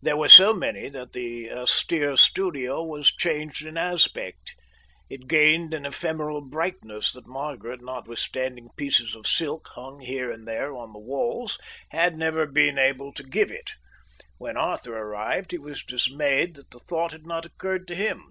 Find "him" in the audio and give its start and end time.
17.96-18.30